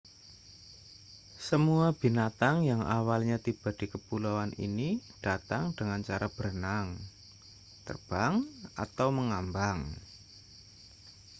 [1.47, 4.89] semua binatang yang awalnya tiba di kepulauan ini
[5.25, 6.87] datang dengan cara berenang
[7.87, 8.35] terbang
[8.83, 9.79] atau mengambang